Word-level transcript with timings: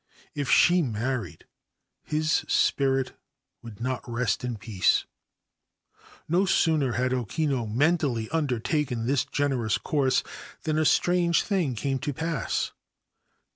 If 0.33 0.49
she 0.49 0.81
married, 0.81 1.45
his 2.01 2.31
spirit 2.47 3.13
would 3.61 3.79
not 3.79 4.01
rest 4.09 4.43
in 4.43 4.57
peace. 4.57 5.05
No 6.27 6.43
sooner 6.47 6.93
had 6.93 7.13
O 7.13 7.23
Kinu 7.23 7.67
mentally 7.67 8.27
undertaken 8.31 9.05
this 9.05 9.25
generous 9.25 9.77
course 9.77 10.23
than 10.63 10.79
a 10.79 10.85
strange 10.85 11.43
thing 11.43 11.75
came 11.75 11.99
to 11.99 12.13
pass. 12.13 12.71